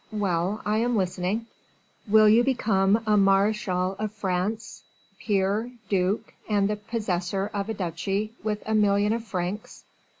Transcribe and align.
"Well, 0.13 0.63
I 0.65 0.77
am 0.77 0.95
listening." 0.95 1.45
"Will 2.07 2.27
you 2.27 2.43
become 2.43 3.03
a 3.05 3.15
marechal 3.17 3.95
of 3.99 4.11
France, 4.11 4.81
peer, 5.19 5.71
duke, 5.89 6.33
and 6.49 6.67
the 6.67 6.77
possessor 6.77 7.51
of 7.53 7.69
a 7.69 7.75
duchy, 7.75 8.33
with 8.43 8.63
a 8.65 8.73
million 8.73 9.13
of 9.13 9.23
francs?" 9.23 9.83